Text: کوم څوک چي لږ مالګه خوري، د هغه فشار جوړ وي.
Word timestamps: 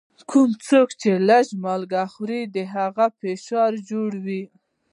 کوم 0.29 0.49
څوک 0.67 0.89
چي 1.01 1.11
لږ 1.29 1.47
مالګه 1.63 2.03
خوري، 2.13 2.41
د 2.55 2.57
هغه 2.73 3.05
فشار 3.19 3.71
جوړ 3.89 4.11
وي. 4.25 4.43